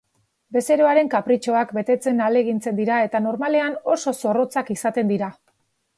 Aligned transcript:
Bezeroaren 0.55 1.11
kapritxoak 1.13 1.75
betetzen 1.79 2.23
ahalegintzen 2.27 2.79
dira 2.79 2.97
eta 3.09 3.23
normalean 3.27 3.79
oso 3.97 4.15
zorrotzak 4.23 4.73
izaten 4.79 5.13
dira. 5.13 5.29